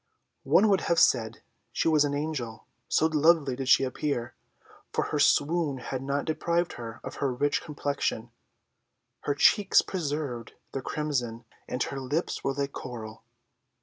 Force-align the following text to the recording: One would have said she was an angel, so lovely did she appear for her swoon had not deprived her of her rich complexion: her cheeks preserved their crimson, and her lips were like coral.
One 0.45 0.67
would 0.69 0.81
have 0.89 0.97
said 0.99 1.43
she 1.71 1.87
was 1.87 2.03
an 2.05 2.15
angel, 2.15 2.65
so 2.89 3.05
lovely 3.05 3.55
did 3.55 3.69
she 3.69 3.83
appear 3.83 4.33
for 4.91 5.03
her 5.03 5.19
swoon 5.19 5.77
had 5.77 6.01
not 6.01 6.25
deprived 6.25 6.73
her 6.73 6.99
of 7.03 7.17
her 7.17 7.31
rich 7.31 7.61
complexion: 7.61 8.31
her 9.29 9.35
cheeks 9.35 9.83
preserved 9.83 10.53
their 10.71 10.81
crimson, 10.81 11.45
and 11.67 11.83
her 11.83 11.99
lips 11.99 12.43
were 12.43 12.53
like 12.55 12.71
coral. 12.71 13.21